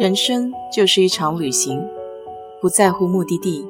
[0.00, 1.86] 人生就是一场旅行，
[2.58, 3.68] 不在乎目的地，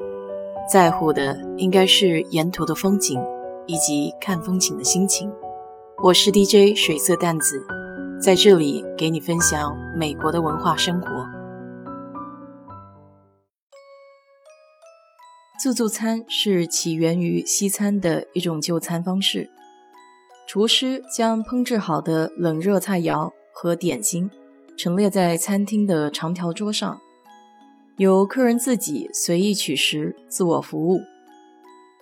[0.71, 3.21] 在乎的应该是沿途的风景
[3.67, 5.29] 以及看风景的心情。
[6.01, 7.67] 我是 DJ 水色淡子，
[8.23, 11.09] 在这里给你分享美国的文化生活。
[15.61, 19.51] 自助餐是起源于西餐的一种就餐方式，
[20.47, 24.31] 厨师将烹制好的冷热菜肴和点心。
[24.83, 27.03] 陈列在餐厅的长条桌上，
[27.99, 31.03] 由客人自己随意取食、自我服务。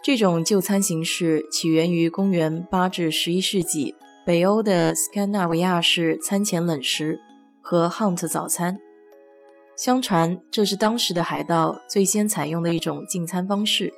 [0.01, 7.18] 这种就餐形式起源于公元八至十一世纪北欧的斯堪纳维亚式餐前冷食
[7.60, 8.79] 和 Hunt 早餐。
[9.74, 13.92] 相传这是当时的海盗最先采用的一种进餐方式。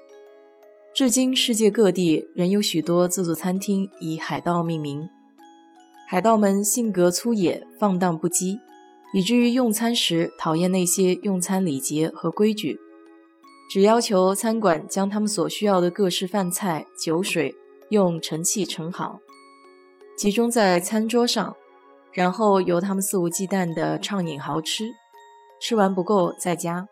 [0.94, 5.06] 至今，世界各地仍有许多自助餐厅以海盗命名。
[6.08, 8.58] 海盗们性格粗野、放荡不羁。
[9.12, 12.78] 以至于用餐时讨厌那些用餐礼节和规矩，
[13.68, 17.54] 只要求餐馆将他们所需要的各式饭菜、酒水
[17.88, 19.20] 用盛器盛好，
[20.16, 21.56] 集中在餐桌上，
[22.12, 24.84] 然后由他们肆无忌惮地畅饮豪吃，
[25.60, 26.86] 吃完不够再加。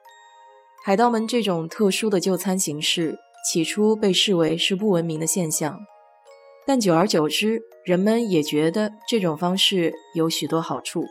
[0.84, 3.16] 海盗们这种特殊的就餐形式，
[3.48, 5.78] 起初被视为是不文明的现象，
[6.66, 11.05] 但久而久之，人们也觉得这种方式有许多好处。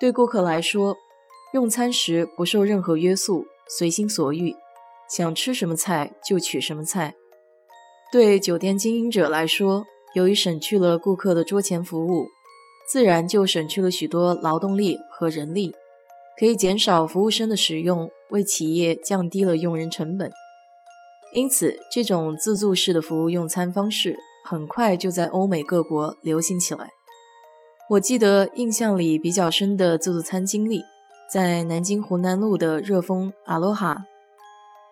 [0.00, 0.96] 对顾客来说，
[1.52, 4.54] 用餐时不受任何约束，随心所欲，
[5.10, 7.14] 想吃什么菜就取什么菜。
[8.12, 12.28] 对酒店经营者来说，由于省去了顾客的桌前服务，
[12.90, 15.74] 自然就省去了许多劳动力和人力，
[16.38, 20.30] 可以减少服务生的使用，为企业降低了用人成本。
[21.34, 26.88] 因此，这种自助式的服务用餐方式很快就在欧美各国流行起来。
[27.92, 30.84] 我记得印象里比较深的自助餐经历，
[31.32, 34.04] 在南京湖南路的热风阿罗哈，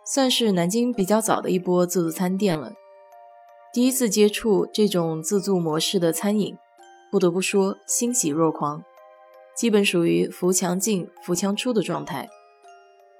[0.02, 2.72] 算是南京比较早的一波自助餐店了。
[3.70, 6.56] 第一次接触这种自助模式的餐饮，
[7.12, 8.82] 不得不说欣喜若狂，
[9.54, 12.26] 基本属于扶墙进、扶墙出的状态。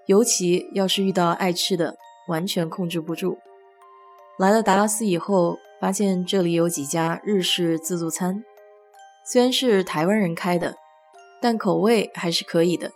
[0.07, 1.97] 尤其要是遇到爱吃的，
[2.29, 3.37] 完全控制不住。
[4.39, 8.43] 来了达拉斯以后，发现这里有几家日式自助餐。
[9.29, 10.77] 虽然是台湾人开的，
[11.43, 12.93] 但口味还是可以的。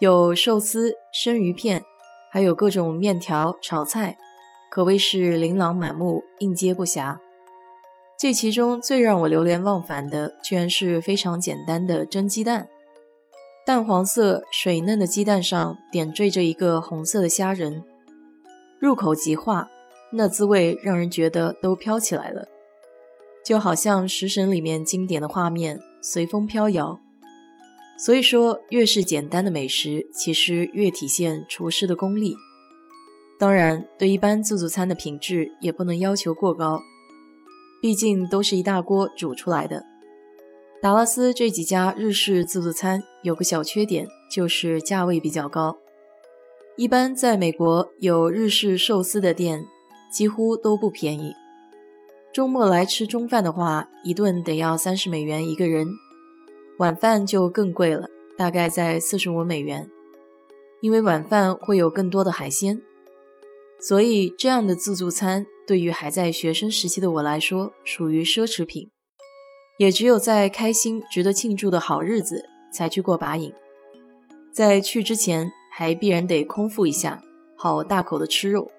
[0.00, 1.84] 有寿司、生鱼片，
[2.32, 4.16] 还有各种面条、炒菜，
[4.70, 7.18] 可谓是琳琅满目，应接不暇。
[8.18, 12.68] 这其中最让我流连忘返的，居然是非常简单的蒸鸡蛋。
[13.66, 17.84] 淡黄色、水嫩的鸡蛋上点缀着一个红色的虾仁，
[18.78, 19.68] 入口即化，
[20.12, 22.48] 那滋味让人觉得都飘起来了。
[23.46, 26.98] 就好像《食神》里面经典的画面，随风飘摇。
[27.96, 32.34] 所以说，越是简单的美食，其实越体现厨师的功力。
[33.38, 36.82] 当然，对一般自助餐的品质也不能要求过高，
[37.80, 39.84] 毕竟都是一大锅煮出来的。
[40.82, 45.78] 达拉斯这几家日式自助餐有个小缺点，就是价位比较高。
[46.76, 49.64] 一般在美国有日式寿司的店，
[50.12, 51.32] 几乎都不便宜。
[52.36, 55.88] 周末来吃中饭的话，一顿得要三十美元一个人，
[56.76, 59.88] 晚饭就更贵了，大概在四十五美元。
[60.82, 62.82] 因为晚饭会有更多的海鲜，
[63.80, 68.90] 所以这样的自助餐对于还在学生时期的我来说属于奢侈品，
[69.78, 73.50] 也只有在开心、值得庆祝的好日子才去过把瘾。
[74.52, 77.22] 在去之前，还必然得空腹一下，
[77.56, 78.70] 好大口的吃肉。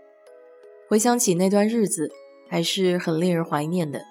[0.88, 2.12] 回想起那段日子。
[2.50, 4.02] 还是很令人怀念的，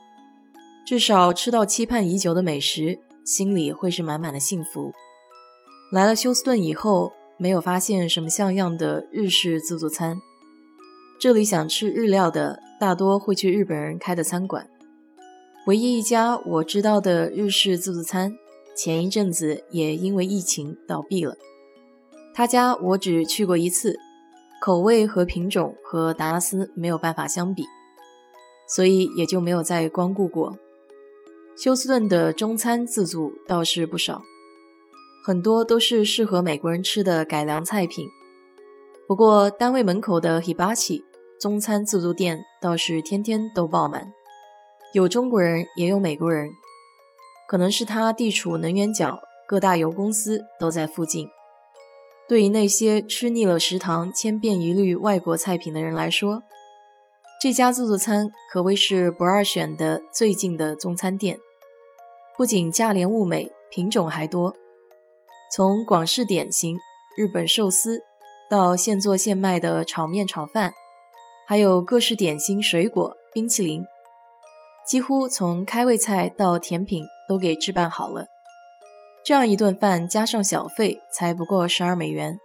[0.87, 4.93] 至少吃到期盼已久的美食，心里会是满满的幸福。
[5.93, 10.19] 来了休斯顿以后，没有发现什么像样的日式自助餐。
[11.19, 14.69] 这里想吃日料的，大多会去日本人开的餐馆。
[15.67, 18.37] 唯一一家我知道的日式自助餐，
[18.77, 21.37] 前一阵子也因为疫情倒闭了。
[22.35, 23.99] 他家我只去过一次，
[24.61, 27.65] 口味和品种和达拉斯没有办法相比。
[28.67, 30.59] 所以也就没有再光顾过。
[31.57, 34.23] 休斯顿的中餐自助倒是不少，
[35.25, 38.07] 很多都是适合美国人吃的改良菜品。
[39.09, 41.03] 不过单位门口的 Hibachi
[41.41, 44.13] 中餐自助店倒是天天都爆满，
[44.93, 46.51] 有中国人也有美国人。
[47.49, 51.29] 可能是它地处能源角，各大油公司都在附近。
[52.29, 56.43] 对于那些吃腻了食堂千篇一律外国菜品的人来说，
[57.47, 61.39] 这家自助餐可谓是不二选的最近的中餐店，
[62.37, 64.53] 不仅价廉物美，品种还多。
[65.55, 66.77] 从广式点心、
[67.17, 68.03] 日本寿司
[68.51, 70.75] 到现做现卖的炒面、炒饭，
[71.47, 73.85] 还有各式点心、水果、冰淇淋，
[74.85, 78.27] 几乎从开胃菜到甜品都给置办好了。
[79.25, 82.41] 这样一顿饭加上小费，才不过十二美元，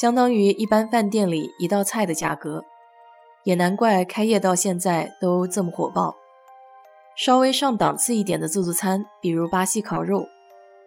[0.00, 2.64] 相当于一般饭店里一道菜的价格。
[3.46, 6.16] 也难怪开业到现在都这么火爆。
[7.16, 10.26] 稍微上档次一点的自助餐，比如巴西烤肉、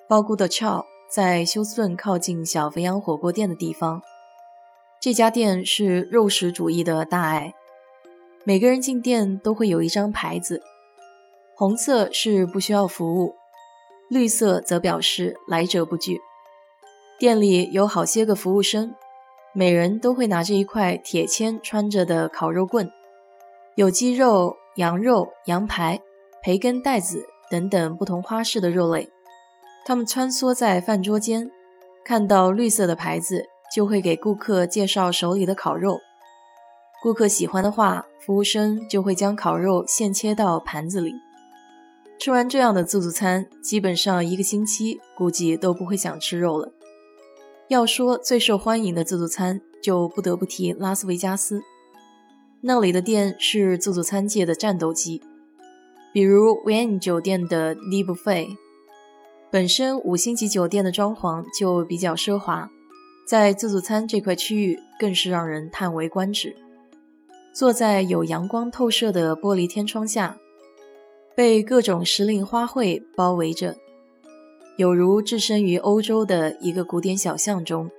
[0.09, 4.01] 包谷的翘，在休斯顿靠近小肥羊火锅店的地方。
[4.99, 7.53] 这家店是肉食主义的大爱，
[8.43, 10.61] 每个人进店都会有一张牌子，
[11.55, 13.35] 红色是不需要服务，
[14.09, 16.19] 绿色则表示来者不拒。
[17.17, 18.93] 店里有好些个服务生。
[19.53, 22.91] 每人都会拿着一块铁签穿着的烤肉棍，
[23.75, 25.99] 有鸡肉、羊肉、羊排、
[26.43, 29.09] 培根、带子等等不同花式的肉类。
[29.85, 31.49] 他们穿梭在饭桌间，
[32.05, 35.99] 看到绿色的牌子，就会给顾客介绍手里的烤肉。
[37.01, 41.15] 顾客喜欢的话，服务生就会将烤肉现切到盘子里。
[42.19, 46.73] 吃完这样的自助餐，基本上一个星期估计都不会想吃肉了。
[47.69, 51.61] 要说最受欢迎的自助餐，就不得不提拉斯维加斯。
[52.61, 55.21] 那里的店是自助餐界的战斗机，
[56.11, 58.57] 比如 Wynn 酒店的 l i b u f e。
[59.51, 62.71] 本身五星级酒店的装潢就比较奢华，
[63.27, 66.55] 在自助餐这块区域更是让人叹为观止。
[67.53, 70.37] 坐在有阳光透射的玻璃天窗下，
[71.35, 73.75] 被各种时令花卉包围着。
[74.79, 77.91] 有如置身于欧洲的一个古典小巷中，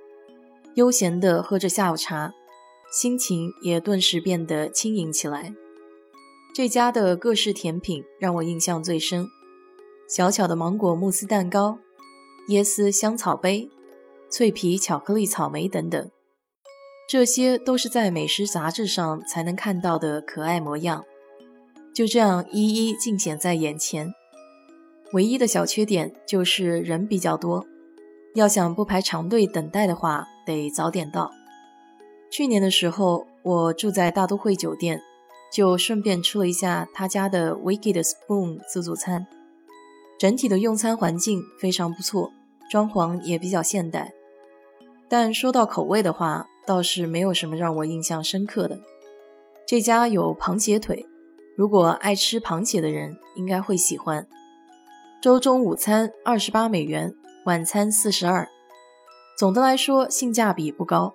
[0.73, 2.33] 悠闲地喝着下午茶，
[2.91, 5.53] 心情也顿时变得轻盈起来。
[6.55, 9.27] 这家的各式甜品让我印象最深：
[10.09, 11.77] 小巧的芒果慕斯蛋糕、
[12.49, 13.69] 椰丝香草杯、
[14.27, 16.09] 脆皮巧克力草莓等等，
[17.07, 21.05] 这些都是在美食杂志上才能看到的可爱模样，
[21.93, 24.11] 就这样一一尽显在眼前。
[25.13, 27.65] 唯一的小缺点就是人比较多，
[28.33, 31.31] 要想不排长队等待的话，得早点到。
[32.29, 35.01] 去年的时候，我住在大都会酒店，
[35.51, 39.27] 就顺便吃了一下他家的 Wicked Spoon 自助餐。
[40.17, 42.31] 整体的用餐环境非常不错，
[42.69, 44.13] 装潢也比较现代。
[45.09, 48.79] 但说到口味的话，倒是没有什么让我印象深刻的。
[49.67, 51.05] 这家有螃蟹腿，
[51.57, 54.25] 如果爱吃螃蟹的人应该会喜欢。
[55.21, 57.13] 周中午餐二十八美元，
[57.45, 58.49] 晚餐四十二。
[59.37, 61.13] 总的来说，性价比不高。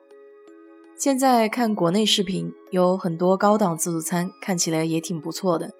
[0.97, 5.73] 现在看国内视频，有很多高档自助餐，看起来也挺不错的。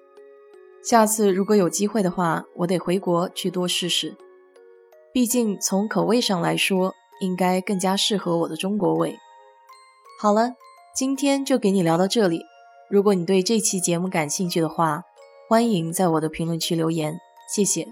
[0.83, 4.17] 下次如果有机会的话，我得回国去多试试。
[5.13, 9.17] 毕竟从口味上来说，应该更加适合我的中国味。
[10.19, 10.51] 好了，
[10.93, 12.41] 今天就给你聊到这里。
[12.89, 15.03] 如果你对这期节目感兴趣的话，
[15.47, 17.17] 欢迎在我的评论区留言，
[17.49, 17.87] 谢谢。